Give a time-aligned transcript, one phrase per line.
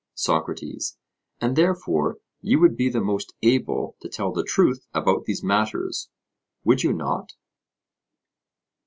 [0.15, 0.97] SOCRATES:
[1.39, 6.09] And therefore you would be the most able to tell the truth about these matters,
[6.63, 7.33] would you not?